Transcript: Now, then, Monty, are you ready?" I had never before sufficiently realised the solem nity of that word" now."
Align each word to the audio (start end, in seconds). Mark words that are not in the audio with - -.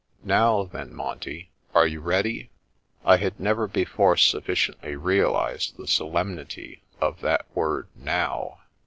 Now, 0.25 0.63
then, 0.63 0.95
Monty, 0.95 1.51
are 1.75 1.85
you 1.85 1.99
ready?" 1.99 2.49
I 3.05 3.17
had 3.17 3.39
never 3.39 3.67
before 3.67 4.17
sufficiently 4.17 4.95
realised 4.95 5.77
the 5.77 5.85
solem 5.85 6.35
nity 6.37 6.79
of 6.99 7.21
that 7.21 7.45
word" 7.55 7.87
now." 8.13 8.61